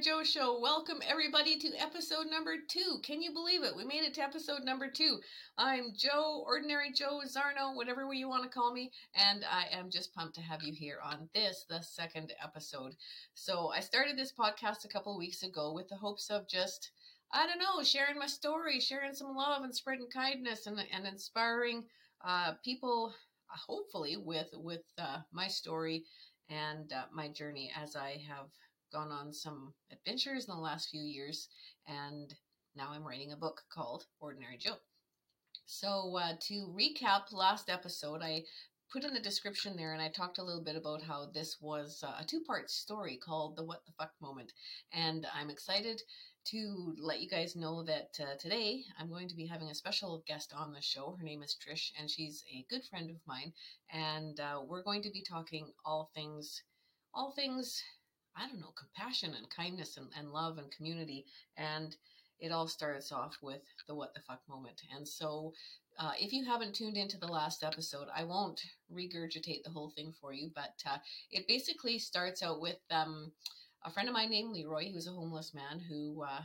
[0.00, 0.60] Joe Show.
[0.60, 2.98] Welcome everybody to episode number two.
[3.02, 3.74] Can you believe it?
[3.74, 5.20] We made it to episode number two.
[5.56, 10.14] I'm Joe, Ordinary Joe Zarno, whatever you want to call me, and I am just
[10.14, 12.94] pumped to have you here on this, the second episode.
[13.32, 16.90] So I started this podcast a couple weeks ago with the hopes of just
[17.32, 21.84] I don't know, sharing my story, sharing some love and spreading kindness and, and inspiring
[22.22, 23.14] uh, people,
[23.48, 26.04] hopefully, with with uh, my story
[26.50, 28.50] and uh, my journey as I have
[28.92, 31.48] gone on some adventures in the last few years,
[31.86, 32.34] and
[32.74, 34.76] now I'm writing a book called Ordinary Joe.
[35.66, 38.44] So, uh, to recap last episode, I
[38.92, 42.04] put in the description there and I talked a little bit about how this was
[42.04, 44.52] uh, a two part story called The What the Fuck Moment.
[44.92, 46.00] And I'm excited
[46.46, 50.22] to let you guys know that uh, today I'm going to be having a special
[50.26, 51.16] guest on the show.
[51.18, 53.52] Her name is Trish, and she's a good friend of mine.
[53.90, 56.62] And uh, we're going to be talking all things,
[57.12, 57.82] all things,
[58.36, 61.24] I don't know, compassion and kindness and, and love and community.
[61.56, 61.96] And
[62.38, 64.82] it all starts off with the what the fuck moment.
[64.94, 65.54] And so,
[65.98, 68.60] uh, if you haven't tuned into the last episode, I won't
[68.92, 70.98] regurgitate the whole thing for you, but uh,
[71.30, 73.32] it basically starts out with um,
[73.84, 76.42] a friend of mine named Leroy, who's a homeless man who uh,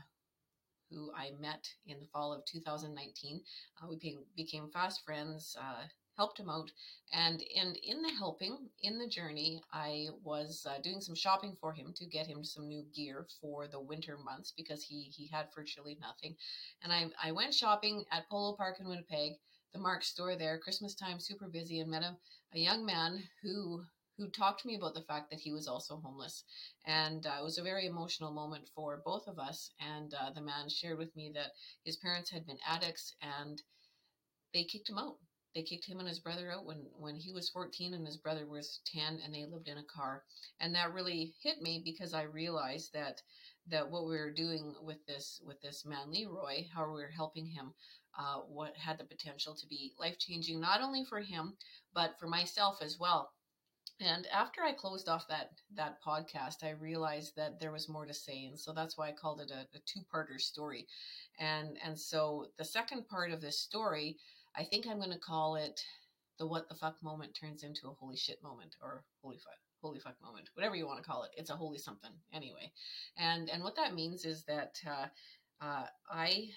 [0.91, 3.41] who I met in the fall of 2019.
[3.81, 5.83] Uh, we became, became fast friends, uh,
[6.17, 6.71] helped him out,
[7.13, 11.73] and and in the helping, in the journey, I was uh, doing some shopping for
[11.73, 15.47] him to get him some new gear for the winter months because he he had
[15.55, 16.35] virtually nothing,
[16.83, 19.33] and I I went shopping at Polo Park in Winnipeg,
[19.73, 22.17] the Mark store there, Christmas time, super busy, and met a,
[22.53, 23.85] a young man who
[24.17, 26.43] who talked to me about the fact that he was also homeless.
[26.85, 29.71] And uh, it was a very emotional moment for both of us.
[29.79, 31.53] And uh, the man shared with me that
[31.85, 33.61] his parents had been addicts and
[34.53, 35.17] they kicked him out.
[35.53, 38.45] They kicked him and his brother out when, when he was 14 and his brother
[38.47, 40.23] was 10 and they lived in a car.
[40.59, 43.21] And that really hit me because I realized that
[43.67, 47.45] that what we were doing with this with this man Leroy, how we were helping
[47.45, 47.73] him,
[48.17, 51.57] uh, what had the potential to be life changing, not only for him
[51.93, 53.31] but for myself as well.
[53.99, 58.13] And after I closed off that that podcast, I realized that there was more to
[58.13, 60.87] say, and so that's why I called it a, a two-parter story.
[61.39, 64.17] And and so the second part of this story,
[64.55, 65.81] I think I'm going to call it
[66.39, 69.99] the what the fuck moment turns into a holy shit moment, or holy fuck holy
[69.99, 71.31] fuck moment, whatever you want to call it.
[71.35, 72.71] It's a holy something anyway.
[73.17, 75.07] And and what that means is that uh,
[75.63, 76.49] uh, I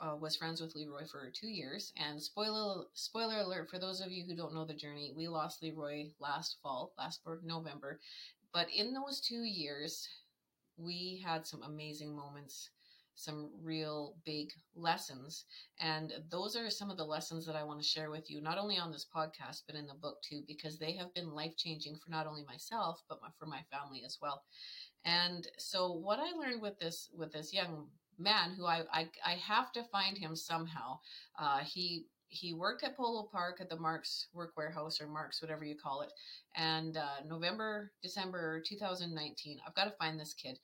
[0.00, 1.92] uh, was friends with Leroy for two years.
[1.96, 5.62] And spoiler spoiler alert for those of you who don't know the journey, we lost
[5.62, 8.00] Leroy last fall, last November.
[8.52, 10.08] But in those two years,
[10.76, 12.70] we had some amazing moments,
[13.16, 15.46] some real big lessons.
[15.80, 18.58] And those are some of the lessons that I want to share with you, not
[18.58, 21.96] only on this podcast, but in the book too, because they have been life changing
[21.96, 24.42] for not only myself, but my, for my family as well.
[25.04, 27.88] And so what I learned with this, with this young
[28.18, 30.98] man who I, I, I have to find him somehow.
[31.38, 35.64] Uh, he he worked at Polo Park at the Mark's Work Wearhouse or Marks, whatever
[35.64, 36.12] you call it.
[36.56, 40.58] And uh, November, December 2019, I've got to find this kid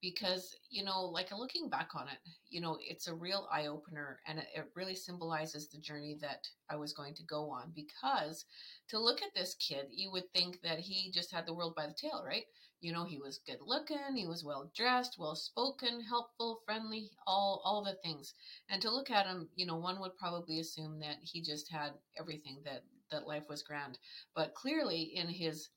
[0.00, 4.20] because you know like looking back on it you know it's a real eye opener
[4.26, 8.44] and it really symbolizes the journey that i was going to go on because
[8.88, 11.86] to look at this kid you would think that he just had the world by
[11.86, 12.44] the tail right
[12.80, 17.60] you know, he was good looking, he was well dressed, well spoken, helpful, friendly, all
[17.64, 18.34] all the things.
[18.68, 21.92] And to look at him, you know, one would probably assume that he just had
[22.18, 23.98] everything that that life was grand.
[24.34, 25.68] But clearly in his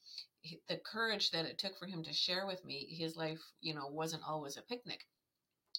[0.67, 3.87] the courage that it took for him to share with me, his life, you know,
[3.87, 5.07] wasn't always a picnic.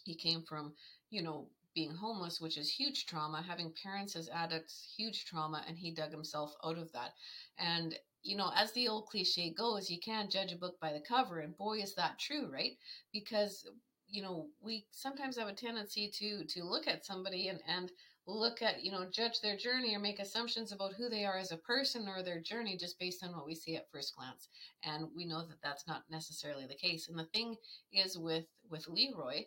[0.04, 0.74] He came from,
[1.10, 5.78] you know, being homeless, which is huge trauma, having parents as addicts, huge trauma, and
[5.78, 7.14] he dug himself out of that.
[7.58, 11.00] And you know, as the old cliche goes, you can't judge a book by the
[11.00, 11.40] cover.
[11.40, 12.76] And boy, is that true, right?
[13.12, 13.66] Because
[14.08, 17.90] you know we sometimes have a tendency to to look at somebody and and
[18.26, 21.50] look at you know judge their journey or make assumptions about who they are as
[21.50, 24.48] a person or their journey just based on what we see at first glance
[24.84, 27.56] and we know that that's not necessarily the case and the thing
[27.92, 29.42] is with with leroy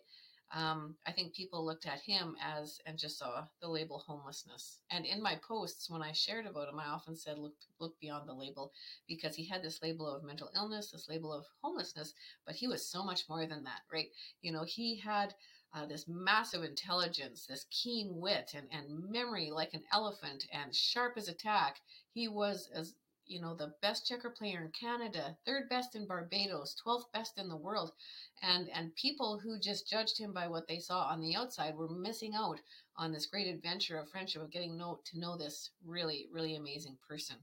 [0.54, 4.78] um, I think people looked at him as and just saw the label homelessness.
[4.90, 8.28] And in my posts, when I shared about him, I often said, look, look beyond
[8.28, 8.72] the label
[9.08, 12.14] because he had this label of mental illness, this label of homelessness,
[12.46, 14.08] but he was so much more than that, right?
[14.40, 15.34] You know, he had
[15.76, 21.14] uh, this massive intelligence, this keen wit and, and memory like an elephant and sharp
[21.16, 21.80] as a tack.
[22.14, 22.94] He was as
[23.26, 27.48] you know, the best checker player in Canada, third best in Barbados, 12th best in
[27.48, 27.92] the world.
[28.40, 31.88] And, and people who just judged him by what they saw on the outside were
[31.88, 32.60] missing out
[32.96, 36.96] on this great adventure of friendship of getting know, to know this really, really amazing
[37.08, 37.36] person.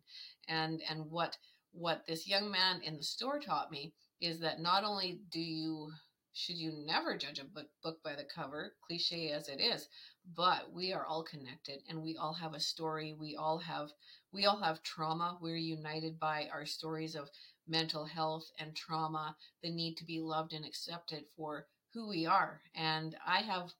[0.47, 1.37] And, and what,
[1.73, 3.91] what this young man in the store taught me
[4.21, 5.91] is that not only do you
[6.33, 9.87] should you never judge a book, by the cover, cliche as it is,
[10.35, 13.13] but we are all connected and we all have a story.
[13.13, 13.91] We all have
[14.31, 15.37] we all have trauma.
[15.39, 17.29] We're united by our stories of
[17.67, 22.61] mental health and trauma, the need to be loved and accepted for who we are.
[22.73, 23.71] And I have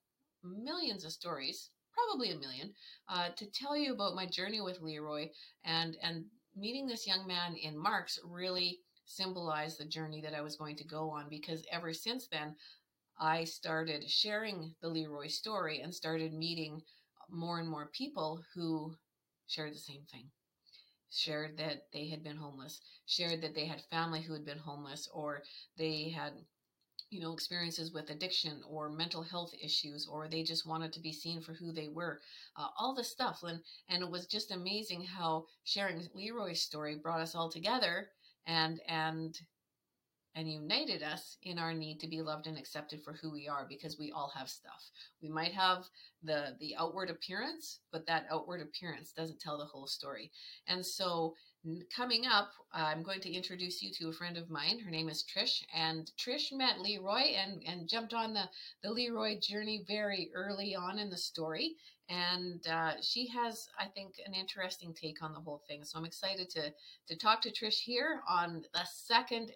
[0.44, 2.72] millions of stories, probably a million,
[3.08, 5.30] uh, to tell you about my journey with Leroy
[5.64, 10.56] and and meeting this young man in Marks really symbolized the journey that I was
[10.56, 12.56] going to go on because ever since then
[13.18, 16.82] I started sharing the Leroy story and started meeting
[17.28, 18.96] more and more people who
[19.46, 20.30] shared the same thing.
[21.10, 25.08] Shared that they had been homeless, shared that they had family who had been homeless,
[25.14, 25.42] or
[25.78, 26.44] they had
[27.10, 31.12] you know experiences with addiction or mental health issues or they just wanted to be
[31.12, 32.20] seen for who they were
[32.56, 33.42] uh, all this stuff.
[33.42, 38.10] And and it was just amazing how sharing leroy's story brought us all together
[38.46, 39.40] and and
[40.36, 43.66] and united us in our need to be loved and accepted for who we are
[43.68, 44.90] because we all have stuff.
[45.22, 45.84] We might have
[46.22, 50.30] the the outward appearance but that outward appearance doesn't tell the whole story.
[50.66, 51.34] And so
[51.96, 54.80] coming up i'm going to introduce you to a friend of mine.
[54.80, 58.48] Her name is trish and trish met leroy and and jumped on the
[58.82, 61.76] the leroy journey very early on in the story
[62.08, 66.04] and uh, she has i think an interesting take on the whole thing so i'm
[66.04, 66.72] excited to
[67.08, 69.52] to talk to trish here on the second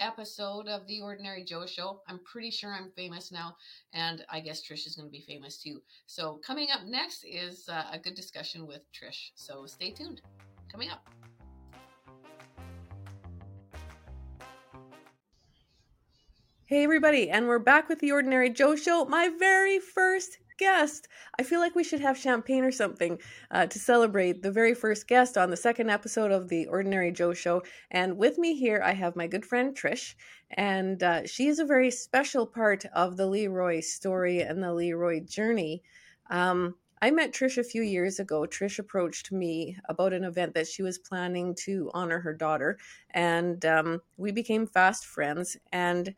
[0.00, 2.00] episode of the Ordinary Joe Show.
[2.08, 3.56] I'm pretty sure I'm famous now,
[3.92, 5.82] and I guess Trish is going to be famous too.
[6.06, 9.30] So, coming up next is uh, a good discussion with Trish.
[9.34, 10.20] So, stay tuned.
[10.70, 11.04] Coming up.
[16.66, 21.08] Hey, everybody, and we're back with the Ordinary Joe Show, my very first guest.
[21.38, 23.18] I feel like we should have champagne or something
[23.50, 27.32] uh, to celebrate the very first guest on the second episode of the Ordinary Joe
[27.32, 27.62] Show.
[27.90, 30.14] And with me here, I have my good friend Trish,
[30.50, 35.20] and uh, she is a very special part of the Leroy story and the Leroy
[35.20, 35.82] journey.
[36.30, 38.42] Um, I met Trish a few years ago.
[38.42, 42.78] Trish approached me about an event that she was planning to honor her daughter,
[43.10, 45.56] and um, we became fast friends.
[45.72, 46.14] And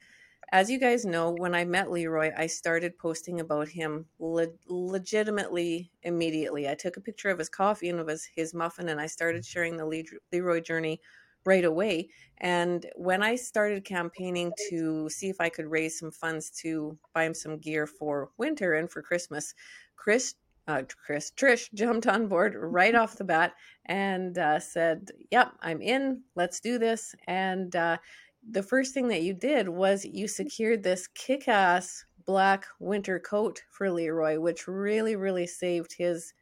[0.53, 5.93] as you guys know, when I met Leroy, I started posting about him le- legitimately
[6.03, 6.69] immediately.
[6.69, 9.45] I took a picture of his coffee and of his, his muffin, and I started
[9.45, 10.03] sharing the Le-
[10.33, 11.01] Leroy journey
[11.45, 12.09] right away.
[12.39, 17.25] And when I started campaigning to see if I could raise some funds to buy
[17.25, 19.55] him some gear for winter and for Christmas,
[19.97, 20.35] Chris,
[20.67, 23.55] uh, Chris, Trish jumped on board right off the bat
[23.87, 26.23] and uh, said, "Yep, I'm in.
[26.37, 27.97] Let's do this." And uh,
[28.49, 30.29] the first thing that you did was you mm-hmm.
[30.29, 36.33] secured this kick ass black winter coat for Leroy, which really, really saved his.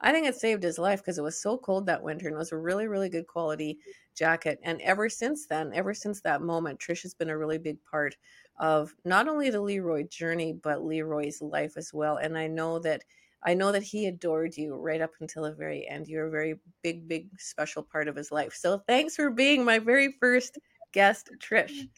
[0.00, 2.38] I think it saved his life because it was so cold that winter and it
[2.38, 3.78] was a really, really good quality
[4.14, 4.60] jacket.
[4.62, 8.16] And ever since then, ever since that moment, Trish has been a really big part
[8.58, 12.16] of not only the Leroy journey, but Leroy's life as well.
[12.16, 13.02] And I know that
[13.44, 16.08] I know that he adored you right up until the very end.
[16.08, 18.52] You're a very big, big, special part of his life.
[18.52, 20.58] So thanks for being my very first
[20.92, 21.88] guest, Trish.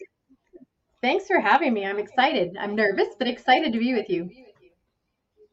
[1.02, 1.86] Thanks for having me.
[1.86, 2.56] I'm excited.
[2.58, 4.28] I'm nervous, but excited to be with you.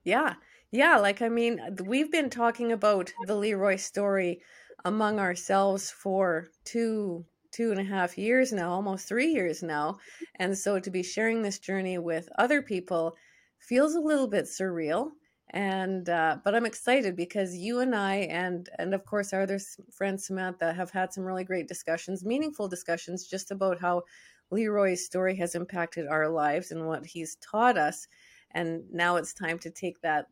[0.03, 0.33] Yeah.
[0.71, 0.97] Yeah.
[0.97, 4.41] Like, I mean, we've been talking about the Leroy story
[4.83, 9.97] among ourselves for two, two and a half years now, almost three years now.
[10.35, 13.15] And so to be sharing this journey with other people
[13.59, 15.11] feels a little bit surreal
[15.51, 19.59] and uh, but i'm excited because you and i and and of course our other
[19.91, 24.01] friend samantha have had some really great discussions meaningful discussions just about how
[24.51, 28.07] leroy's story has impacted our lives and what he's taught us
[28.51, 30.27] and now it's time to take that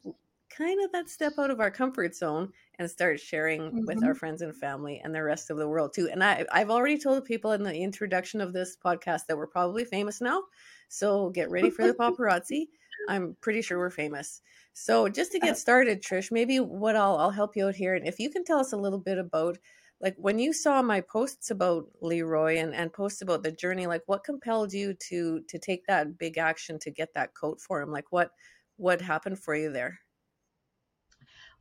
[0.50, 3.86] kind of that step out of our comfort zone and start sharing mm-hmm.
[3.86, 4.18] with our mm-hmm.
[4.18, 7.18] friends and family and the rest of the world too and I, i've already told
[7.18, 10.44] the people in the introduction of this podcast that we're probably famous now
[10.88, 12.68] so get ready for the paparazzi
[13.10, 14.42] i'm pretty sure we're famous
[14.78, 15.56] so just to get uh-huh.
[15.56, 18.60] started, Trish, maybe what I'll I'll help you out here, and if you can tell
[18.60, 19.58] us a little bit about
[20.02, 24.04] like when you saw my posts about Leroy and and posts about the journey, like
[24.06, 27.90] what compelled you to to take that big action to get that coat for him?
[27.90, 28.32] Like what
[28.76, 30.00] what happened for you there?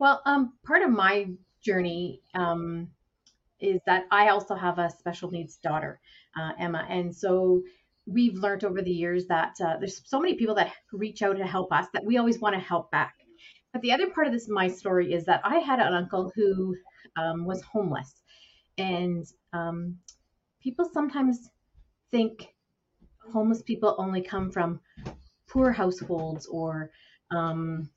[0.01, 1.31] Well, um, part of my
[1.63, 2.91] journey um,
[3.61, 6.01] is that I also have a special needs daughter,
[6.37, 7.63] uh, Emma, and so
[8.07, 11.47] we've learned over the years that uh, there's so many people that reach out to
[11.47, 13.15] help us that we always want to help back.
[13.73, 16.77] But the other part of this my story is that I had an uncle who
[17.17, 18.23] um, was homeless,
[18.79, 19.97] and um,
[20.63, 21.51] people sometimes
[22.11, 22.55] think
[23.33, 24.81] homeless people only come from
[25.49, 26.91] poor households or
[27.31, 27.89] um,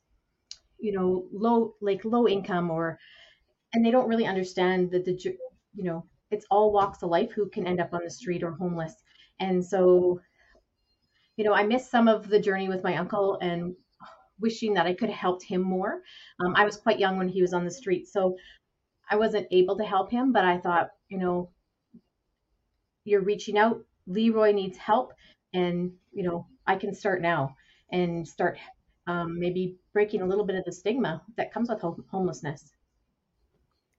[0.80, 3.00] you know low like low income or
[3.74, 5.14] and they don't really understand that the
[5.76, 8.52] you know it's all walks of life who can end up on the street or
[8.52, 8.94] homeless
[9.40, 10.20] and so
[11.38, 13.76] you know, I missed some of the journey with my uncle and
[14.40, 16.02] wishing that I could have helped him more.
[16.40, 18.36] Um, I was quite young when he was on the street, so
[19.10, 21.52] I wasn't able to help him, but I thought, you know,
[23.06, 23.84] you're reaching out.
[24.08, 25.14] Leroy needs help,
[25.54, 27.56] and you know, I can start now
[27.92, 28.58] and start
[29.06, 32.72] um, maybe breaking a little bit of the stigma that comes with homelessness.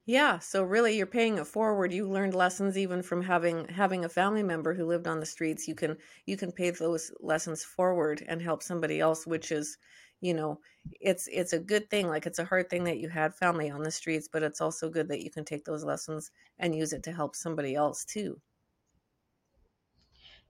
[0.09, 1.93] Yeah, so really you're paying it forward.
[1.93, 5.69] You learned lessons even from having having a family member who lived on the streets.
[5.69, 9.77] You can you can pay those lessons forward and help somebody else, which is,
[10.21, 10.61] you know,
[11.01, 12.09] it's it's a good thing.
[12.09, 14.91] Like it's a hard thing that you had family on the streets, but it's also
[14.91, 18.41] good that you can take those lessons and use it to help somebody else too.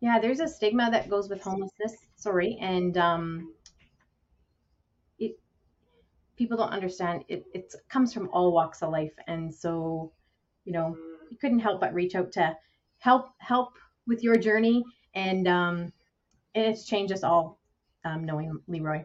[0.01, 3.55] Yeah, there's a stigma that goes with homelessness, sorry, and um
[6.39, 9.13] people don't understand it it comes from all walks of life.
[9.27, 10.13] And so
[10.65, 10.97] you know
[11.31, 12.57] you couldn't help but reach out to
[12.99, 13.75] help help
[14.07, 14.85] with your journey.
[15.15, 15.93] And um
[16.55, 17.59] and it's changed us all
[18.05, 19.05] um knowing leroy.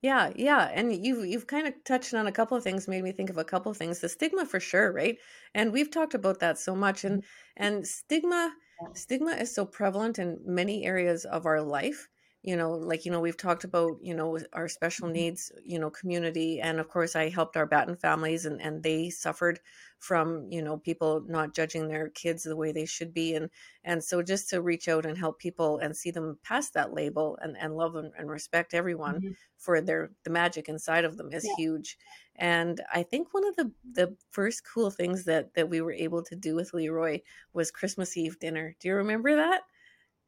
[0.00, 0.70] Yeah yeah.
[0.72, 3.38] And you've you've kind of touched on a couple of things made me think of
[3.38, 3.98] a couple of things.
[3.98, 5.18] The stigma for sure right?
[5.54, 7.04] And we've talked about that so much.
[7.04, 7.64] And mm-hmm.
[7.64, 8.52] and stigma
[8.94, 12.08] stigma is so prevalent in many areas of our life
[12.44, 15.14] you know like you know we've talked about you know our special mm-hmm.
[15.14, 19.08] needs you know community and of course i helped our batten families and and they
[19.08, 19.58] suffered
[19.98, 23.48] from you know people not judging their kids the way they should be and
[23.82, 27.38] and so just to reach out and help people and see them past that label
[27.40, 29.32] and and love and, and respect everyone mm-hmm.
[29.56, 31.54] for their the magic inside of them is yeah.
[31.56, 31.96] huge
[32.36, 36.22] and i think one of the the first cool things that that we were able
[36.22, 37.18] to do with leroy
[37.54, 39.62] was christmas eve dinner do you remember that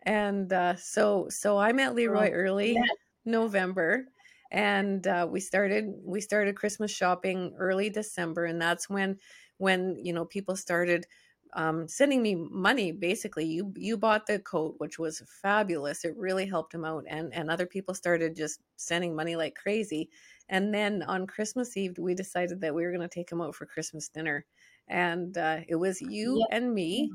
[0.07, 2.83] and uh, so so I met Leroy early yeah.
[3.25, 4.07] November,
[4.53, 9.19] and uh, we started we started Christmas shopping early December, and that's when
[9.59, 11.07] when you know people started
[11.55, 12.93] um, sending me money.
[12.93, 16.05] Basically, you you bought the coat, which was fabulous.
[16.05, 20.09] It really helped him out, and and other people started just sending money like crazy.
[20.49, 23.57] And then on Christmas Eve, we decided that we were going to take him out
[23.57, 24.47] for Christmas dinner,
[24.87, 26.57] and uh, it was you yeah.
[26.57, 27.11] and me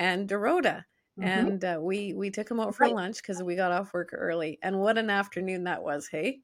[0.00, 0.84] and Dorota
[1.20, 1.28] Mm-hmm.
[1.28, 2.94] And uh, we we took him out for right.
[2.94, 4.58] lunch because we got off work early.
[4.62, 6.40] And what an afternoon that was, hey?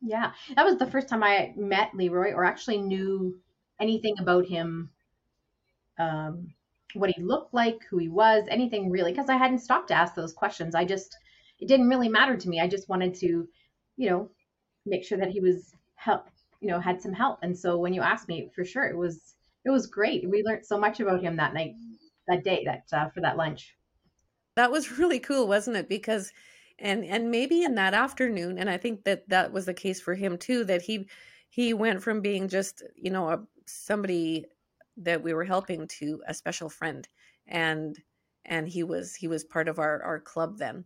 [0.00, 3.36] Yeah, that was the first time I met Leroy or actually knew
[3.80, 4.90] anything about him,
[5.98, 6.54] um,
[6.94, 10.14] what he looked like, who he was, anything really, because I hadn't stopped to ask
[10.14, 10.74] those questions.
[10.74, 11.16] I just,
[11.58, 12.60] it didn't really matter to me.
[12.60, 13.48] I just wanted to,
[13.96, 14.30] you know,
[14.86, 16.28] make sure that he was help,
[16.60, 17.40] you know, had some help.
[17.42, 20.30] And so when you asked me, for sure, it was, it was great.
[20.30, 21.74] We learned so much about him that night
[22.28, 23.76] that day that uh, for that lunch.
[24.56, 25.88] That was really cool, wasn't it?
[25.88, 26.32] Because
[26.78, 30.14] and and maybe in that afternoon, and I think that that was the case for
[30.14, 30.64] him too.
[30.64, 31.08] That he
[31.48, 34.46] he went from being just you know a, somebody
[34.96, 37.08] that we were helping to a special friend,
[37.46, 38.02] and
[38.44, 40.84] and he was he was part of our our club then.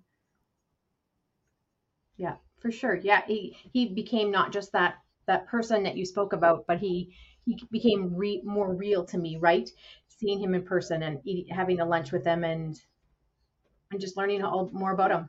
[2.17, 2.95] Yeah, for sure.
[2.97, 4.97] Yeah, he he became not just that
[5.27, 9.37] that person that you spoke about, but he he became re- more real to me,
[9.37, 9.69] right?
[10.23, 12.81] Seeing him in person and eating, having a lunch with them and
[13.91, 15.29] and just learning all more about him.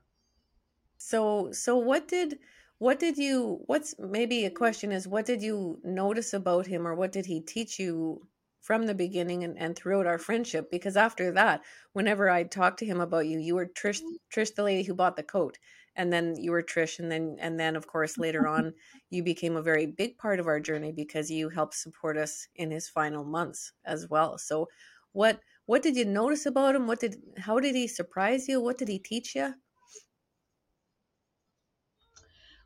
[0.98, 2.38] So so what did
[2.84, 6.96] what did you what's maybe a question is what did you notice about him or
[6.96, 8.28] what did he teach you
[8.62, 11.62] from the beginning and, and throughout our friendship because after that
[11.94, 14.02] whenever i talked to him about you you were trish
[14.34, 15.58] trish the lady who bought the coat
[15.96, 18.74] and then you were Trish, and then and then of course later on
[19.10, 22.72] you became a very big part of our journey because you helped support us in
[22.72, 24.38] his final months as well.
[24.38, 24.70] So,
[25.12, 26.88] what what did you notice about him?
[26.88, 28.62] What did how did he surprise you?
[28.62, 29.56] What did he teach you?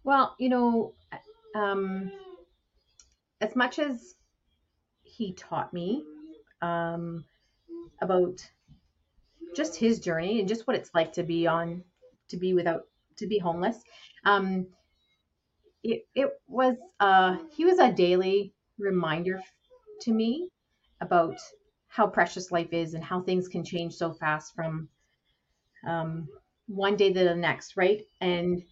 [0.04, 0.94] Well, you know,
[1.54, 2.12] um,
[3.42, 4.16] as much as
[5.04, 6.06] he taught me
[6.62, 7.26] um,
[8.02, 8.50] about
[9.56, 11.84] just his journey and just what it's like to be on
[12.30, 13.78] to be without to be homeless.
[14.26, 14.68] Um,
[15.84, 19.42] it, it was uh, he was a daily reminder
[20.02, 20.50] to me
[21.02, 21.38] about
[21.88, 24.90] how precious life is and how things can change so fast from
[25.88, 26.28] um,
[26.68, 28.02] one day to the next, right?
[28.22, 28.64] And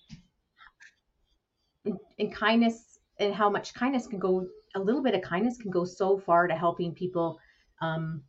[2.20, 5.86] and kindness and how much kindness can go a little bit of kindness can go
[5.86, 7.40] so far to helping people
[7.82, 8.22] um,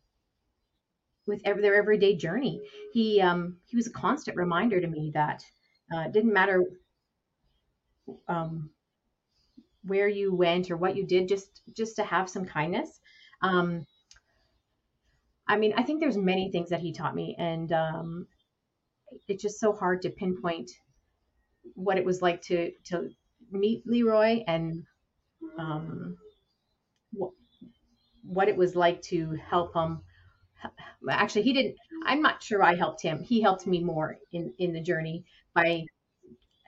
[1.26, 2.61] with every, their everyday journey.
[2.92, 5.44] He um, he was a constant reminder to me that
[5.93, 6.64] uh, it didn't matter
[8.28, 8.71] um,
[9.85, 13.00] where you went or what you did, just just to have some kindness.
[13.43, 13.87] Um,
[15.49, 18.26] I mean, I think there's many things that he taught me, and um,
[19.28, 20.71] it's just so hard to pinpoint
[21.75, 23.11] what it was like to to
[23.50, 24.85] meet Leroy and
[25.59, 26.16] um,
[27.12, 27.31] what,
[28.25, 30.00] what it was like to help him
[31.10, 33.22] actually he didn't i'm not sure i helped him.
[33.22, 35.84] He helped me more in in the journey by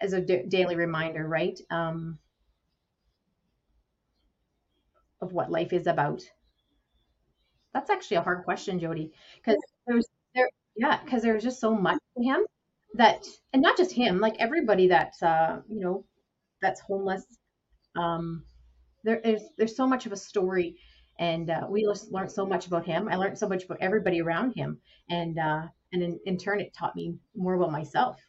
[0.01, 1.59] as a d- daily reminder right?
[1.71, 2.19] Um
[5.21, 6.23] of what life is about.
[7.73, 11.99] That's actually a hard question jody because there's there yeah because there's just so much
[12.17, 12.45] to him
[12.95, 16.05] that and not just him like everybody that's uh you know
[16.63, 17.25] that's homeless.
[17.97, 18.45] Um
[19.05, 20.79] there is there's so much of a story
[21.19, 23.09] and uh, we just learned so much about him.
[23.09, 26.75] I learned so much about everybody around him, and uh, and in, in turn, it
[26.75, 28.21] taught me more about myself.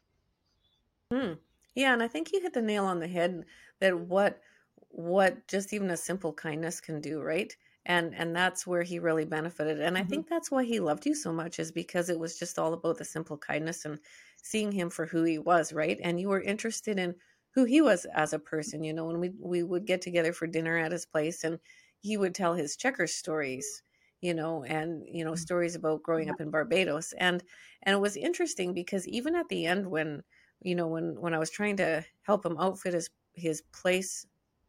[1.12, 1.34] Hmm.
[1.75, 3.46] Yeah, and I think you hit the nail on the head
[3.79, 4.41] that what
[4.89, 7.55] what just even a simple kindness can do, right?
[7.86, 9.79] And and that's where he really benefited.
[9.81, 10.22] And I Mm-hmm.
[10.22, 12.98] think that's why he loved you so much is because it was just all about
[12.98, 14.00] the simple kindness and
[14.41, 16.00] seeing him for who he was, right?
[16.03, 17.15] And you were interested in
[17.55, 20.48] who he was as a person, you know, when we we would get together for
[20.48, 21.60] dinner at his place and
[22.01, 23.84] he would tell his checkers stories,
[24.22, 25.38] you know, and you know, mm-hmm.
[25.38, 27.13] stories about growing up in Barbados.
[27.18, 27.44] And
[27.84, 30.24] and it was interesting because even at the end when
[30.62, 34.25] you know when when i was trying to help him outfit his his place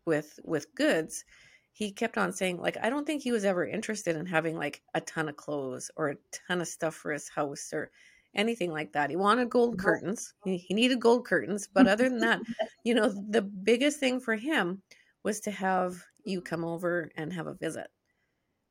[0.06, 1.24] with with goods
[1.72, 4.82] he kept on saying like i don't think he was ever interested in having like
[4.94, 7.90] a ton of clothes or a ton of stuff for his house or
[8.32, 9.10] anything like that.
[9.10, 9.84] He wanted gold uh-huh.
[9.84, 10.34] curtains.
[10.44, 12.40] He, he needed gold curtains but other than that
[12.84, 14.82] you know the biggest thing for him
[15.24, 17.88] was to have you come over and have a visit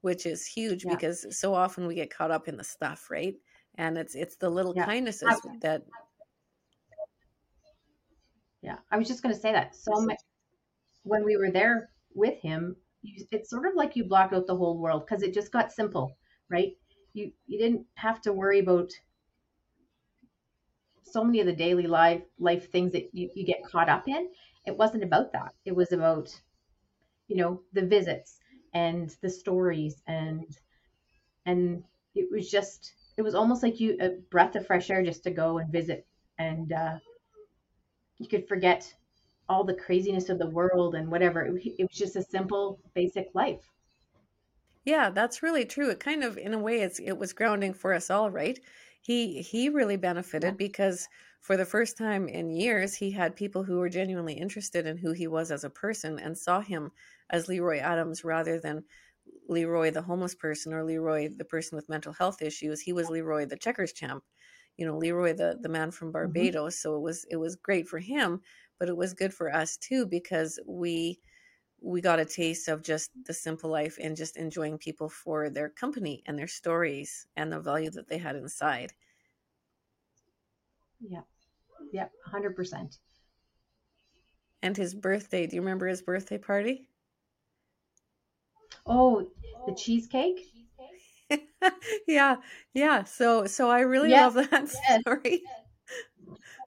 [0.01, 0.89] which is huge Yeah.
[0.89, 3.35] because so often we get caught up in the stuff right
[3.75, 4.85] and it's it's the little Yeah.
[4.85, 5.83] kindnesses that
[8.61, 9.75] Yeah, I was just going to say that.
[9.75, 10.19] So much
[11.03, 14.77] when we were there with him, it's sort of like you blocked out the whole
[14.79, 16.17] world because it just got simple,
[16.49, 16.77] right?
[17.13, 18.93] You you didn't have to worry about
[21.01, 24.31] so many of the daily life life things that you, you get caught up in.
[24.65, 25.53] It wasn't about that.
[25.65, 26.41] It was about,
[27.29, 28.39] you know, the visits
[28.73, 30.59] and the stories and
[31.45, 31.83] and
[32.15, 35.31] it was just it was almost like you a breath of fresh air just to
[35.31, 36.07] go and visit
[36.39, 36.99] and uh,
[38.19, 38.95] you could forget
[39.47, 41.45] all the craziness of the world and whatever.
[41.45, 43.71] It, it was just a simple, basic life.
[44.85, 45.89] Yeah, that's really true.
[45.89, 48.59] It kind of, in a way, it's it was grounding for us all, right?
[49.01, 50.57] He he really benefited Yeah.
[50.57, 51.07] because
[51.41, 55.11] for the first time in years, he had people who were genuinely interested in who
[55.13, 56.91] he was as a person and saw him
[57.29, 58.83] as Leroy Adams rather than
[59.47, 62.81] Leroy the homeless person or Leroy the person with mental health issues.
[62.81, 64.23] He was Leroy the checkers champ,
[64.77, 66.13] you know, Leroy the the man from mm-hmm.
[66.13, 66.79] Barbados.
[66.79, 68.41] So it was it was great for him,
[68.79, 71.19] but it was good for us too because we
[71.81, 75.69] we got a taste of just the simple life and just enjoying people for their
[75.69, 78.91] company and their stories and the value that they had inside.
[80.99, 81.21] Yeah.
[81.93, 82.07] Yeah.
[82.33, 82.97] 100%.
[84.61, 86.88] And his birthday, do you remember his birthday party?
[88.85, 89.31] Oh,
[89.65, 90.49] the cheesecake?
[92.07, 92.37] yeah,
[92.73, 93.03] yeah.
[93.03, 95.01] So so I really Yes, love that yes.
[95.01, 95.43] story.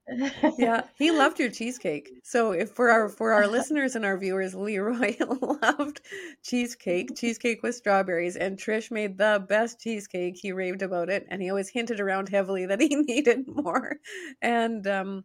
[0.57, 2.13] Yeah, he loved your cheesecake.
[2.23, 6.01] So if for our for our listeners and our viewers, Leroy loved
[6.43, 10.37] cheesecake, cheesecake with strawberries, and Trish made the best cheesecake.
[10.37, 13.97] He raved about it, and he always hinted around heavily that he needed more.
[14.41, 15.25] And um,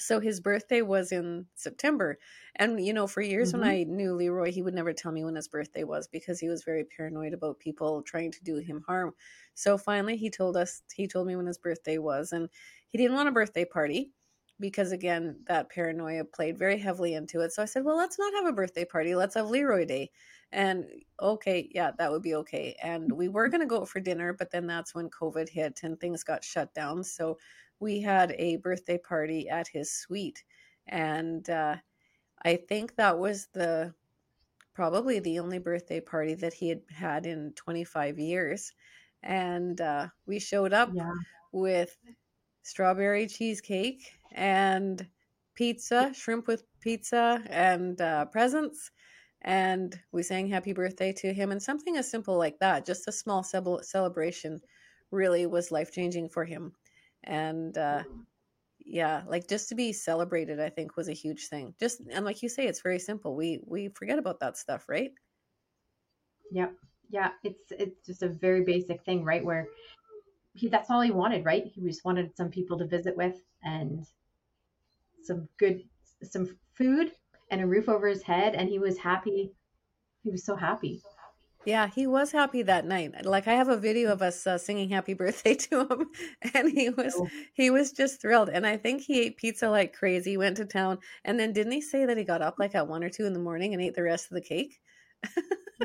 [0.00, 2.18] so his birthday was in September.
[2.56, 3.64] And you know, for years when Mhm.
[3.64, 6.64] I knew Leroy, he would never tell me when his birthday was because he was
[6.64, 9.14] very paranoid about people trying to do him harm.
[9.54, 12.48] So finally he told us he told me when his birthday was and
[12.88, 14.12] he didn't want a birthday party
[14.58, 17.50] because again, that paranoia played very heavily into it.
[17.52, 19.14] So I said, "Well, let's not have a birthday party.
[19.14, 20.10] Let's have Leroy Day."
[20.52, 20.86] And
[21.20, 22.76] okay, yeah, that would be okay.
[22.82, 25.98] And we were going to go for dinner, but then that's when COVID hit and
[25.98, 27.04] things got shut down.
[27.04, 27.38] So
[27.80, 30.44] we had a birthday party at his suite
[30.86, 31.76] and uh,
[32.44, 33.94] i think that was the
[34.74, 38.72] probably the only birthday party that he had had in 25 years
[39.22, 41.12] and uh, we showed up Yeah.
[41.52, 41.98] with
[42.62, 45.10] strawberry cheesecake and
[45.54, 48.90] pizza shrimp with pizza and uh, presents
[49.42, 53.12] and we sang happy birthday to him and something as simple like that just a
[53.12, 54.60] small cel- celebration
[55.10, 56.74] really was life changing for him
[57.24, 58.02] and uh
[58.84, 62.42] yeah like just to be celebrated i think was a huge thing just and like
[62.42, 65.12] you say it's very simple we we forget about that stuff right
[66.50, 66.74] Yep.
[67.10, 67.30] Yeah.
[67.44, 69.44] It's it's just a very basic thing, right?
[69.44, 69.68] Where
[70.54, 71.64] he that's all he wanted, right?
[71.66, 74.06] He just wanted some people to visit with and
[75.22, 75.82] some good
[76.22, 77.12] some food
[77.50, 79.52] and a roof over his head and he was happy.
[80.22, 81.02] He was so happy.
[81.66, 84.88] Yeah he was happy that night like i have a video of us uh, singing
[84.88, 86.06] happy birthday to him
[86.54, 89.92] and he was So, he was just thrilled and i think he ate pizza like
[89.92, 92.88] crazy went to town and then didn't he say that he got up like at
[92.88, 94.80] one or two in the morning and ate the rest of the cake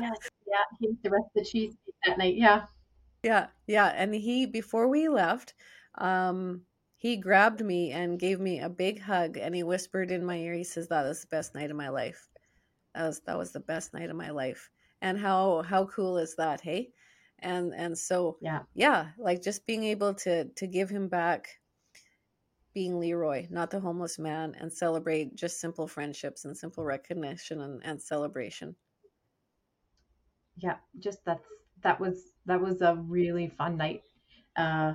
[0.00, 0.18] yes.
[0.46, 0.62] Yeah.
[0.78, 1.74] He ate the rest of the cheese
[2.06, 2.36] that night.
[2.36, 2.66] Yeah.
[3.22, 3.92] Yeah, yeah.
[3.94, 5.54] And he, before we left,
[5.98, 6.62] um,
[6.96, 10.54] he grabbed me and gave me a big hug and he whispered in my ear,
[10.54, 12.28] he says, That is the best night of my life.
[12.94, 14.70] That was that was the best night of my life.
[15.00, 16.92] And how how cool is that, hey?
[17.38, 18.64] And and so Yeah.
[18.74, 21.60] yeah, like just being able to to give him back
[22.72, 27.84] being Leroy, not the homeless man, and celebrate just simple friendships and simple recognition and,
[27.84, 28.76] and celebration.
[30.56, 30.76] Yeah.
[30.98, 31.46] Just that's
[31.82, 34.02] that was that was a really fun night.
[34.56, 34.94] Uh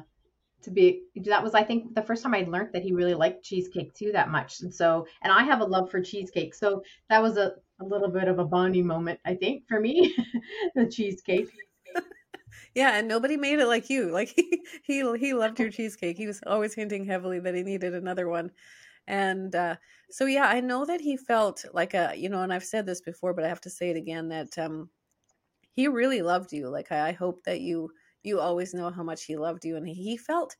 [0.63, 3.43] to be that was I think the first time I'd learned that he really liked
[3.45, 4.61] cheesecake too that much.
[4.61, 6.55] And so and I have a love for cheesecake.
[6.55, 10.15] So that was a, a little bit of a bonding moment, I think, for me.
[10.75, 11.49] the cheesecake.
[12.75, 14.11] Yeah, and nobody made it like you.
[14.11, 16.17] Like he he he loved your cheesecake.
[16.17, 18.51] He was always hinting heavily that he needed another one.
[19.07, 19.77] And uh
[20.09, 23.01] so yeah, I know that he felt like a, you know, and I've said this
[23.01, 24.89] before, but I have to say it again that um
[25.73, 26.69] he really loved you.
[26.69, 27.91] Like I, I hope that you
[28.23, 30.55] you always know how much he loved you and he felt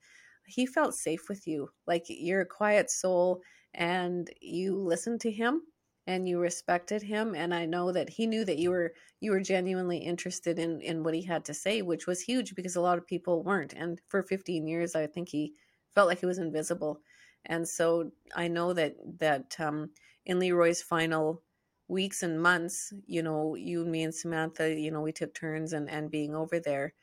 [0.46, 1.70] he felt safe with you.
[1.88, 3.42] Like you're a quiet soul
[3.74, 5.62] and you listened to him
[6.08, 9.42] and you respected him and I know that he knew that you were you were
[9.42, 12.98] genuinely interested in in what he had to say, which was huge because a lot
[12.98, 13.74] of people weren't.
[13.74, 15.54] And for 15 years I think he
[15.96, 17.02] felt like he was invisible.
[17.46, 19.92] And so I know that that um
[20.26, 21.44] in Leroy's final
[21.88, 25.74] weeks and months, you know, you and me and Samantha, you know, we took turns
[25.74, 26.94] and and being over there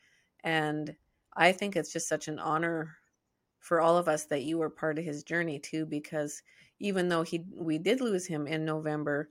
[0.43, 0.95] and
[1.35, 2.97] I think it's just such an honor
[3.59, 6.41] for all of us that you were part of his journey too, because
[6.79, 9.29] even though he we did lose him in November,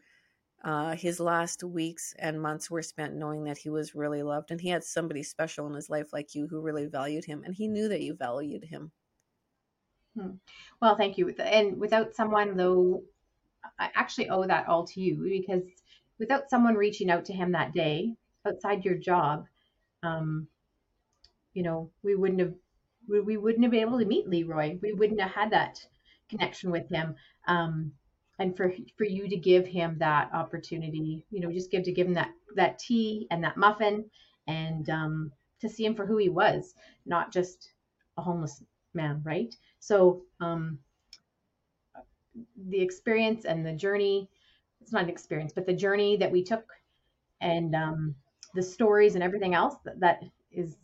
[0.65, 4.61] uh, his last weeks and months were spent knowing that he was really loved and
[4.61, 7.69] he had somebody special in his life like you who really valued him and he
[7.69, 8.91] knew that you valued him.
[10.17, 10.33] Hmm.
[10.83, 11.29] Well, thank you.
[11.39, 13.05] And without someone though,
[13.79, 15.63] I actually owe that all to you because
[16.19, 19.47] without someone reaching out to him that day outside your job,
[20.03, 20.49] um,
[21.55, 22.55] you know, we wouldn't have
[23.09, 24.79] we, we wouldn't have been able to meet Leroy.
[24.83, 25.87] We wouldn't have had that
[26.29, 27.15] connection with him.
[27.47, 27.93] Um,
[28.39, 32.07] and for for you to give him that opportunity, you know, just give to give
[32.07, 34.05] him that that tea and that muffin,
[34.47, 37.71] and um, to see him for who he was, not just
[38.17, 38.63] a homeless
[38.95, 39.55] man, right?
[39.81, 40.79] So um,
[42.69, 44.29] the experience and the journey,
[44.81, 46.65] it's not an experience, but the journey that we took,
[47.41, 48.15] and um,
[48.55, 50.77] the stories and everything else that, that is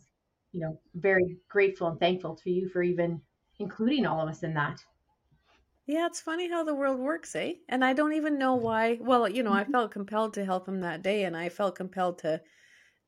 [0.55, 3.19] you know, very grateful and thankful to you for even
[3.59, 4.79] including all of us in that.
[5.87, 7.53] Yeah, it's funny how the world works, eh?
[7.69, 8.97] And I don't even know why.
[8.99, 12.19] Well, you know, I felt compelled to help him that day, and I felt compelled
[12.19, 12.41] to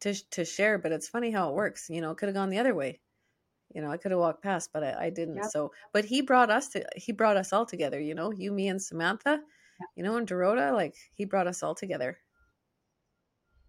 [0.01, 0.77] to to share.
[0.77, 1.89] But it's funny how it works.
[1.89, 2.99] You know, it could have gone the other way.
[3.73, 5.37] You know, I could have walked past, but I, I didn't.
[5.37, 5.45] Yep.
[5.45, 7.99] So, but he brought us to he brought us all together.
[7.99, 9.31] You know, you, me, and Samantha.
[9.79, 9.89] Yep.
[9.95, 12.19] You know, and Dorota, like he brought us all together.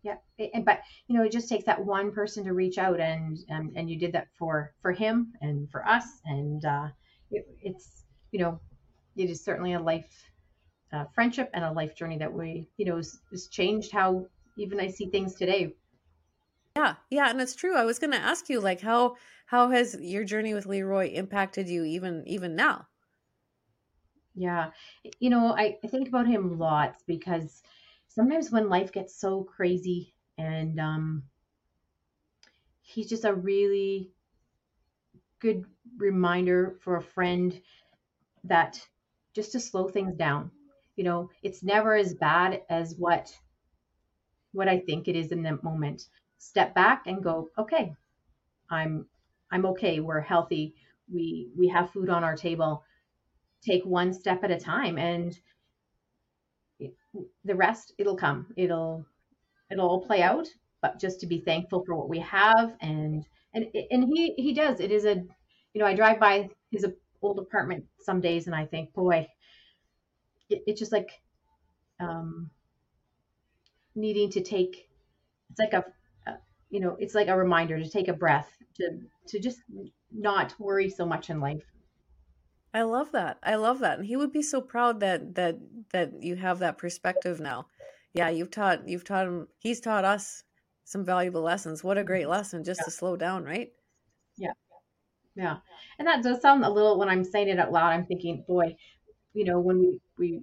[0.03, 3.39] Yeah, and but you know, it just takes that one person to reach out, and
[3.49, 6.89] and, and you did that for for him and for us, and uh,
[7.31, 8.61] it, it's you know,
[9.19, 10.31] it is certainly a life
[10.93, 14.27] uh, friendship and a life journey that we you know has, has changed how
[14.57, 15.75] even I see things today.
[16.77, 17.75] Yeah, yeah, and it's true.
[17.77, 21.69] I was going to ask you, like, how how has your journey with Leroy impacted
[21.69, 22.89] you even even now?
[24.35, 24.71] Yeah,
[25.19, 27.63] you know, I, I think about him lots because
[28.07, 31.25] sometimes when life gets so crazy and um,
[32.83, 34.13] he's just a really
[35.41, 35.65] good
[35.97, 37.61] reminder for a friend
[38.45, 38.87] that
[39.39, 40.51] just to slow things down.
[40.97, 43.33] You know it's never as bad as what
[44.51, 46.03] what i think it is in that moment.
[46.39, 47.95] Step back and go okay
[48.69, 49.07] i'm
[49.53, 50.01] i'm okay.
[50.01, 50.75] We're healthy.
[51.15, 52.83] We we have food on our table.
[53.63, 55.39] Take one step at a time and
[57.45, 58.47] the rest it'll come.
[58.57, 59.07] It'll
[59.71, 60.49] it'll all play out
[60.83, 63.25] but just to be thankful for what we have and
[63.55, 64.81] and and he he does.
[64.81, 65.15] It is a
[65.75, 66.85] you know i drive by his
[67.23, 69.27] old apartment some days and i think boy
[70.49, 71.23] it, it's just like
[72.01, 72.51] um
[73.95, 74.89] needing to take
[75.51, 75.85] it's like a,
[76.27, 76.39] a
[76.71, 79.61] you know it's like a reminder to take a breath to to just
[80.13, 81.65] not worry so much in life
[82.73, 83.39] I love that.
[83.43, 83.99] I love that.
[83.99, 85.59] And he would be so proud that that
[85.91, 87.69] that you have that perspective now.
[88.15, 90.45] Yeah, you've taught you've taught him he's taught us
[90.85, 91.85] some valuable lessons.
[91.85, 92.85] What a great lesson just Yeah.
[92.85, 93.73] to slow down, right?
[94.37, 94.53] yeah
[95.39, 95.59] yeah.
[95.99, 98.77] And that does sound a little when i'm saying it out loud i'm thinking boy
[99.33, 100.43] you know when we we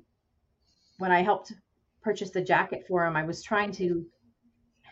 [0.97, 1.53] when i helped
[2.01, 4.05] purchase the jacket for him i was trying to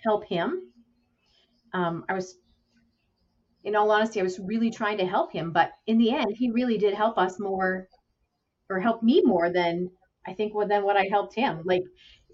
[0.04, 0.74] help him.
[1.74, 2.38] Um, i was
[3.63, 6.52] in all honesty i was really trying to help him but in the end he
[6.52, 7.88] really did help us more
[8.70, 9.89] or help me more than
[10.28, 11.62] i think what than what i helped him.
[11.63, 11.84] Like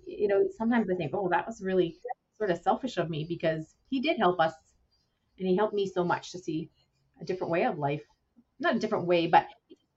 [0.07, 1.97] you know sometimes i think oh that was really
[2.35, 4.53] sort of selfish of me because he did help us
[5.37, 6.69] and he helped me so much to see
[7.21, 8.03] a different way of life.
[8.59, 9.47] Not a different way, but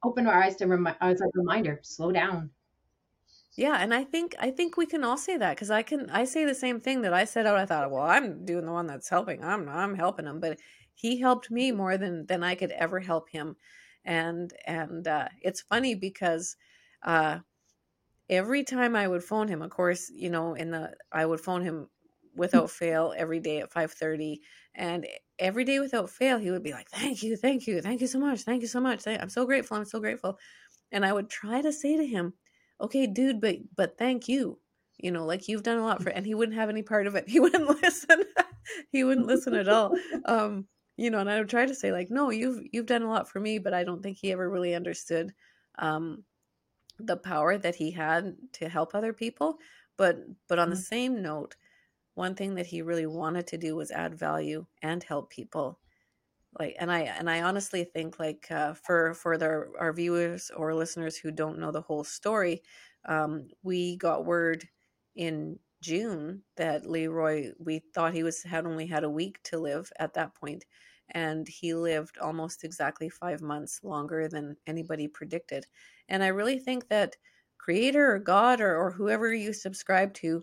[0.04, 2.50] open our eyes to remind as a reminder, slow down.
[3.56, 6.24] Yeah, and I think I think we can all say that because I can I
[6.24, 7.58] say the same thing that I said out.
[7.58, 9.44] I thought, well, I'm doing the one that's helping.
[9.44, 10.58] I'm I'm helping him, but
[10.94, 13.56] he helped me more than than I could ever help him,
[14.04, 16.56] and and uh, it's funny because
[17.02, 17.40] uh,
[18.30, 21.62] every time I would phone him, of course, you know, in the I would phone
[21.62, 21.88] him
[22.34, 24.40] without fail every day at five thirty,
[24.74, 25.06] and
[25.38, 28.18] every day without fail, he would be like, "Thank you, thank you, thank you so
[28.18, 29.06] much, thank you so much.
[29.06, 29.76] I'm so grateful.
[29.76, 30.38] I'm so grateful,"
[30.90, 32.34] and I would try to say to him
[32.82, 34.58] okay, dude, but but thank you.
[34.98, 37.14] You know, like you've done a lot for and he wouldn't have any part of
[37.14, 37.24] it.
[37.28, 38.24] He wouldn't listen.
[38.90, 39.96] he wouldn't listen at all.
[40.26, 43.08] Um, you know, and I would try to say like, no, you've you've done a
[43.08, 45.32] lot for me, but I don't think he ever really understood
[45.78, 46.24] um
[46.98, 49.58] the power that he had to help other people.
[49.96, 50.82] But but on the mm-hmm.
[50.82, 51.56] same note,
[52.14, 55.78] one thing that he really wanted to do was add value and help people.
[56.58, 60.74] Like and i and i honestly think like uh, for for the, our viewers or
[60.74, 62.62] listeners who don't know the whole story
[63.06, 64.68] um, we got word
[65.16, 69.90] in june that leroy we thought he was had only had a week to live
[69.98, 70.64] at that point
[71.12, 75.66] and he lived almost exactly five months longer than anybody predicted.
[76.08, 77.16] And i really think that
[77.58, 80.42] creator or god or, or whoever you subscribe to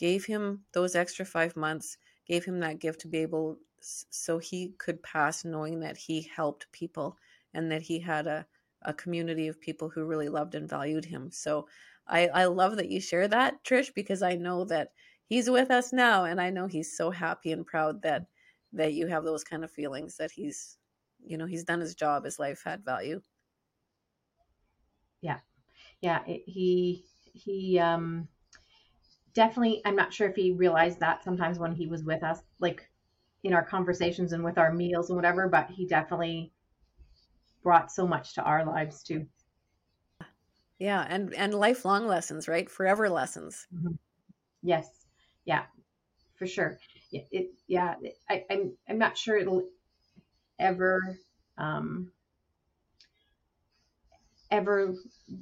[0.00, 4.72] gave him those extra five months gave him that gift to be able so he
[4.78, 7.18] could pass knowing that he helped people
[7.52, 8.46] and that he had a,
[8.82, 11.30] a community of people who really loved and valued him.
[11.30, 11.66] So
[12.08, 14.92] I, I love that you share that, Trish, because I know that
[15.26, 18.26] he's with us now and I know he's so happy and proud that
[18.72, 20.78] that you have those kind of feelings that he's
[21.22, 23.20] you know he's done his job his life had value
[25.20, 25.40] yeah
[26.00, 28.28] yeah it, he he um
[29.34, 32.90] definitely i'm not sure if he realized that sometimes when he was with us like
[33.42, 36.52] in our conversations and with our meals and whatever, but he definitely
[37.62, 39.26] brought so much to our lives too.
[40.78, 42.68] Yeah, and and lifelong lessons, right?
[42.70, 43.66] Forever lessons.
[43.74, 43.94] Mm-hmm.
[44.62, 44.88] Yes,
[45.44, 45.64] yeah,
[46.36, 46.78] for sure.
[47.12, 47.94] It, it yeah,
[48.28, 49.68] I, I'm I'm not sure it'll
[50.58, 51.18] ever
[51.58, 52.12] um,
[54.50, 54.94] ever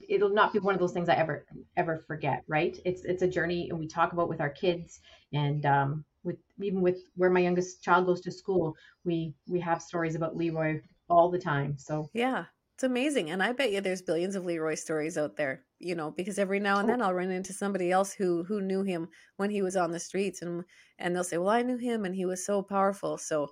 [0.09, 2.79] it'll not be one of those things I ever ever forget, right?
[2.85, 5.01] It's it's a journey and we talk about with our kids
[5.33, 9.83] and um, with even with where my youngest child goes to school, we we have
[9.83, 11.77] stories about Leroy all the time.
[11.79, 15.65] So yeah, it's amazing, and I bet you there's billions of Leroy stories out there.
[15.79, 18.83] You know, because every now and then I'll run into somebody else who who knew
[18.83, 20.65] him when he was on the streets, and
[20.99, 23.49] and they'll say, "Well, I knew him, and he was so powerful." So,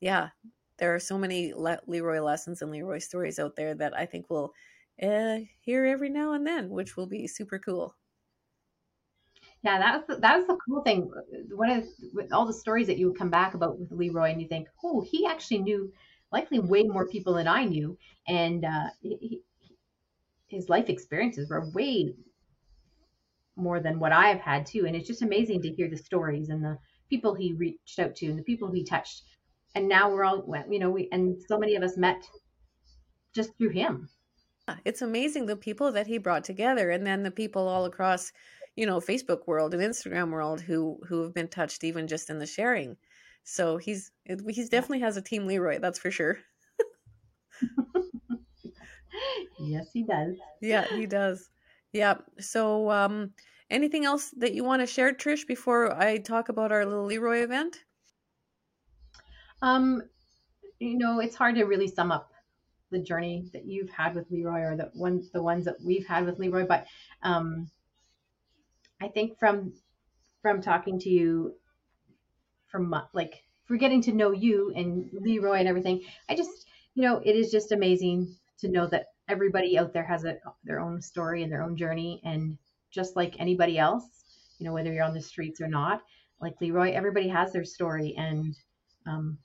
[0.00, 0.30] yeah,
[0.78, 4.26] there are so many Le- Leroy lessons and Leroy stories out there that I think
[4.28, 4.52] we'll
[5.02, 7.94] uh, hear every now and then, which will be super cool.
[9.62, 11.10] Yeah, that was that was the cool thing.
[11.50, 11.84] One of
[12.14, 14.68] with all the stories that you would come back about with Leroy, and you think,
[14.82, 15.92] oh, he actually knew
[16.32, 19.42] likely way more people than I knew, and uh, he,
[20.46, 22.14] his life experiences were way
[23.56, 24.86] more than what I've had too.
[24.86, 28.26] And it's just amazing to hear the stories and the people he reached out to
[28.26, 29.22] and the people he touched.
[29.74, 32.22] And now we're all, you know, we and so many of us met
[33.34, 34.08] just through him.
[34.84, 38.32] It's amazing the people that he brought together, and then the people all across
[38.76, 42.38] you know facebook world and instagram world who who have been touched even just in
[42.38, 42.96] the sharing.
[43.42, 44.12] So he's
[44.48, 46.38] he's definitely has a team leroy that's for sure.
[49.58, 50.36] Yes he does.
[50.60, 51.50] Yeah he does.
[51.92, 53.34] Yeah so um
[53.68, 57.38] anything else that you want to share trish before i talk about our little leroy
[57.42, 57.84] event?
[59.62, 60.02] Um
[60.78, 62.29] you know it's hard to really sum up
[62.90, 66.26] the journey that you've had with leroy or the ones the ones that we've had
[66.26, 66.86] with leroy but
[67.22, 67.70] um
[69.00, 69.72] I think from
[70.42, 71.54] from talking to you
[72.68, 77.20] from like for getting to know you and Leroy and everything, I just you know
[77.24, 81.42] it is just amazing to know that everybody out there has a, their own story
[81.42, 82.58] and their own journey and
[82.90, 84.04] just like anybody else,
[84.58, 86.02] you know whether you're on the streets or not,
[86.40, 88.54] like Leroy, everybody has their story and
[89.06, 89.38] um,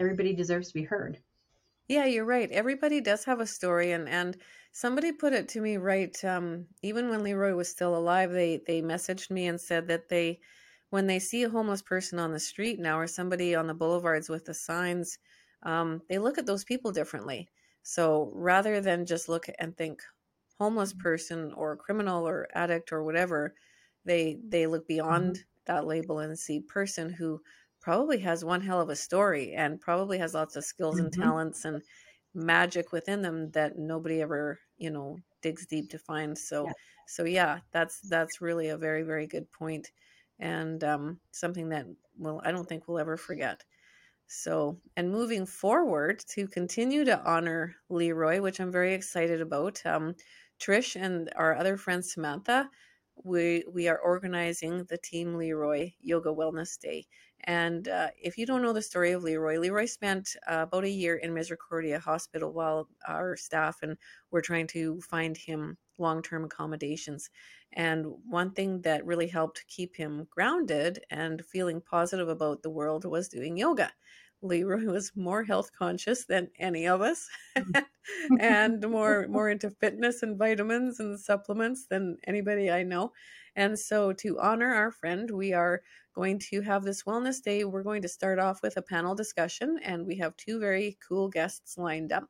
[0.00, 1.18] everybody deserves to be heard.
[1.88, 2.50] Yeah, you're right.
[2.50, 4.36] Everybody does have a story and and
[4.72, 8.80] somebody put it to me right um even when Leroy was still alive, they they
[8.82, 10.40] messaged me and said that they
[10.90, 14.28] when they see a homeless person on the street now or somebody on the boulevards
[14.30, 15.18] with the signs,
[15.62, 17.48] um they look at those people differently.
[17.82, 20.02] So rather than just look and think
[20.58, 23.54] homeless person or criminal or addict or whatever,
[24.06, 25.42] they they look beyond mm-hmm.
[25.66, 27.40] that label and see person who
[27.84, 31.04] probably has one hell of a story and probably has lots of skills mm-hmm.
[31.04, 31.82] and talents and
[32.32, 36.72] magic within them that nobody ever you know digs deep to find so yeah.
[37.06, 39.92] so yeah that's that's really a very very good point
[40.40, 41.86] and um, something that
[42.18, 43.62] well i don't think we'll ever forget
[44.26, 49.82] So, and moving forward to continue to honor Leroy, which I'm very excited about.
[49.84, 50.14] Um,
[50.58, 52.70] Trish and our other friend Samantha,
[53.22, 57.06] we we are organizing the Team Leroy Yoga Wellness Day.
[57.44, 60.90] And uh, if you don't know the story of Leroy, Leroy spent uh, about a
[60.90, 63.96] year in Misericordia Hospital while our staff and
[64.30, 67.30] we're trying to find him long term accommodations.
[67.72, 73.04] And one thing that really helped keep him grounded and feeling positive about the world
[73.04, 73.92] was doing yoga.
[74.42, 77.28] Leroy was more health conscious than any of us
[78.38, 83.12] and more more into fitness and vitamins and supplements than anybody I know.
[83.56, 85.82] And so to honor our friend, we are
[86.14, 87.64] going to have this wellness day.
[87.64, 91.28] We're going to start off with a panel discussion and we have two very cool
[91.28, 92.24] guests lined up.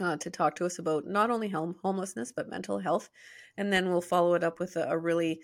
[0.00, 3.10] Uh, to talk to us about not only home homelessness but mental health,
[3.58, 5.38] and then we'll follow it up with a, a really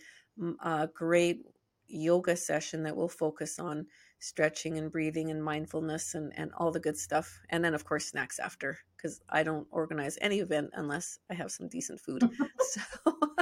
[0.63, 1.43] uh, great
[1.89, 3.87] yoga session that will focus on
[4.21, 7.41] stretching and breathing and mindfulness and, and all the good stuff.
[7.51, 11.51] And then, of course, snacks after, because I don't organize any event unless I have
[11.51, 12.23] some decent food.
[12.61, 12.81] so,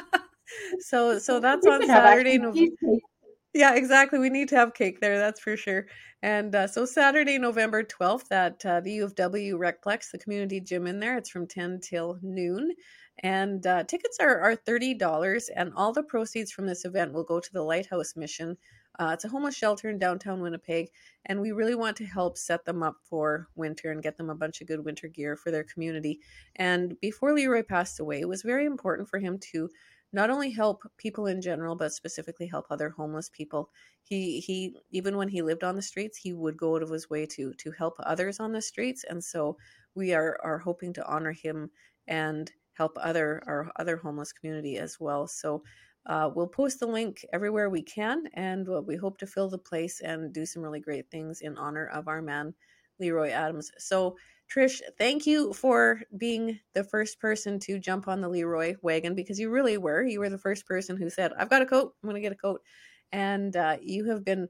[0.81, 2.39] so, so that's on Saturday.
[2.39, 2.99] November.
[3.55, 4.19] Yeah, exactly.
[4.19, 5.87] We need to have cake there, that's for sure.
[6.23, 10.61] And uh, so Saturday, November 12th at uh, the U of W Recplex, the community
[10.61, 11.17] gym in there.
[11.17, 12.73] It's from 10 till noon.
[13.23, 17.41] And uh, tickets are, are $30, and all the proceeds from this event will go
[17.41, 18.59] to the Lighthouse Mission,
[18.99, 20.89] uh, it's a homeless shelter in downtown Winnipeg,
[21.27, 24.35] and we really want to help set them up for winter and get them a
[24.35, 26.21] bunch of good winter gear for their community.
[26.57, 29.69] And before Leroy passed away, it was very important for him to
[30.12, 33.71] not only help people in general, but specifically help other homeless people.
[34.03, 37.11] He he even when he lived on the streets, he would go out of his
[37.11, 39.05] way to to help others on the streets.
[39.05, 39.57] And so
[39.95, 41.71] we are are hoping to honor him
[42.07, 45.27] and help other our other homeless community as well.
[45.27, 45.62] So
[46.07, 50.01] uh, we'll post the link everywhere we can, and we hope to fill the place
[50.01, 52.55] and do some really great things in honor of our man,
[53.01, 53.73] Leroy Adams.
[53.79, 54.16] So,
[54.49, 59.41] Trish, thank you for being the first person to jump on the Leroy wagon because
[59.41, 60.05] you really were.
[60.05, 62.33] You were the first person who said, I've got a coat, I'm going to get
[62.33, 62.63] a coat.
[63.11, 64.49] And uh, you have been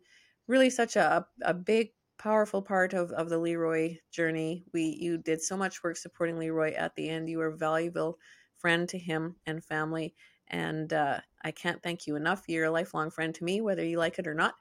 [0.48, 4.64] really such a, a big, powerful part of, of the Leroy journey.
[4.74, 7.30] We You did so much work supporting Leroy at the end.
[7.30, 8.18] You were a valuable
[8.58, 10.14] friend to him and family
[10.48, 12.44] and uh, I can't thank you enough.
[12.46, 14.54] You're a lifelong friend to me, whether you like it or not.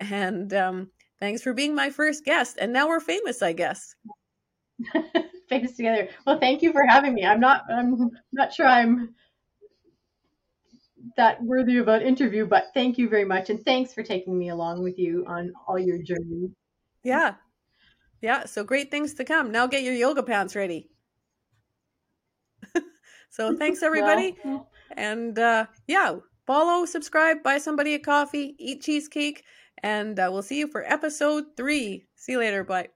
[0.00, 2.56] And um, thanks for being my first guest.
[2.58, 3.94] And now we're famous, I guess.
[5.48, 6.08] famous together.
[6.26, 7.24] Well, thank you for having me.
[7.24, 7.62] I'm not.
[7.70, 9.14] I'm not sure I'm
[11.16, 14.50] that worthy of an interview, but thank you very much, and thanks for taking me
[14.50, 16.50] along with you on all your journey.
[17.02, 17.34] Yeah,
[18.20, 18.44] yeah.
[18.44, 19.50] So great things to come.
[19.50, 20.90] Now get your yoga pants ready.
[23.30, 24.36] so thanks everybody.
[24.44, 29.44] Well, and uh, yeah, follow, subscribe, buy somebody a coffee, eat cheesecake,
[29.82, 32.06] and uh, we'll see you for episode three.
[32.14, 32.64] See you later.
[32.64, 32.95] Bye.